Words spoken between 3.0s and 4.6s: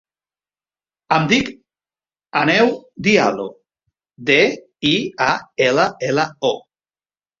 Diallo: de,